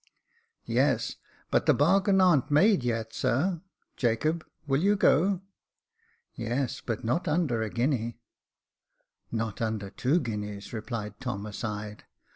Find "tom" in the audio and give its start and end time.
11.19-11.45